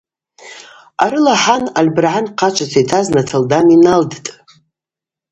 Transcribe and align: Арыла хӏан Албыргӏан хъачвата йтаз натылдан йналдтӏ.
Арыла 1.03 1.35
хӏан 1.43 1.63
Албыргӏан 1.79 2.25
хъачвата 2.37 2.77
йтаз 2.81 3.07
натылдан 3.15 3.65
йналдтӏ. 3.75 4.27